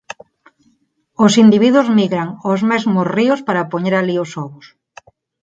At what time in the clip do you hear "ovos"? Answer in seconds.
4.45-4.65